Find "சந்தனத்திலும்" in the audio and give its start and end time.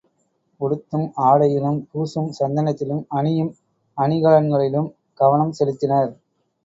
2.39-3.03